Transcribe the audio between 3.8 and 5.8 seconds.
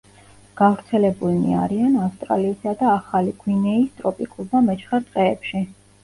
ტროპიკულ და მეჩხერ ტყეებში.